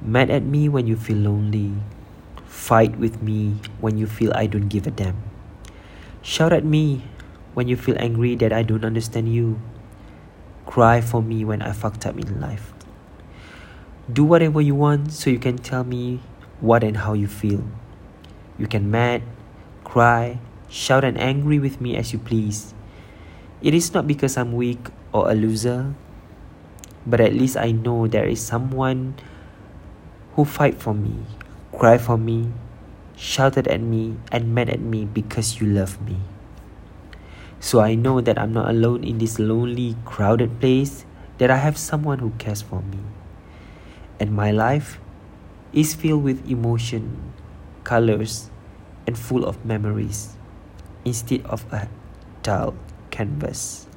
[0.00, 1.76] Mad at me when you feel lonely.
[2.48, 5.20] Fight with me when you feel I don't give a damn.
[6.22, 7.04] Shout at me
[7.52, 9.60] when you feel angry that I don't understand you.
[10.64, 12.72] Cry for me when I fucked up in life.
[14.10, 16.20] Do whatever you want so you can tell me
[16.60, 17.64] what and how you feel.
[18.56, 19.20] You can mad,
[19.84, 20.40] cry,
[20.70, 22.72] shout and angry with me as you please.
[23.60, 25.92] It is not because I'm weak or a loser,
[27.04, 29.20] but at least I know there is someone
[30.34, 31.14] who fight for me,
[31.76, 32.52] cry for me,
[33.16, 36.16] shouted at me, and mad at me because you love me.
[37.60, 41.04] So I know that I'm not alone in this lonely, crowded place,
[41.38, 42.98] that I have someone who cares for me.
[44.18, 44.98] And my life
[45.72, 47.32] is filled with emotion,
[47.84, 48.50] colors,
[49.06, 50.36] and full of memories
[51.04, 51.88] instead of a
[52.42, 52.74] dull
[53.10, 53.89] canvas.